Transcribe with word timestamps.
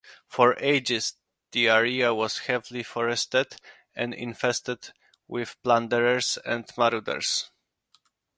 For 0.27 0.57
ages 0.57 1.13
the 1.51 1.69
area 1.69 2.11
was 2.11 2.39
heavily 2.39 2.81
forested 2.81 3.57
and 3.93 4.15
infested 4.15 4.91
with 5.27 5.61
plunderers 5.61 6.39
and 6.43 6.67
marauders. 6.75 7.51